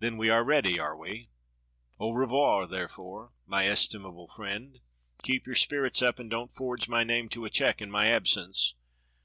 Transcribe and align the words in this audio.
"Then 0.00 0.16
we 0.16 0.30
are 0.30 0.42
ready, 0.42 0.80
are 0.80 0.96
we? 0.96 1.30
Au 2.00 2.10
re 2.10 2.26
voir, 2.26 2.66
therefore, 2.66 3.30
my 3.46 3.68
estimable 3.68 4.26
friend! 4.26 4.80
Keep 5.22 5.46
your 5.46 5.54
spirits 5.54 6.02
up, 6.02 6.18
and 6.18 6.28
don't 6.28 6.52
forge 6.52 6.88
my 6.88 7.04
name 7.04 7.28
to 7.28 7.44
a 7.44 7.50
check 7.50 7.80
in 7.80 7.88
my 7.88 8.08
absence 8.08 8.74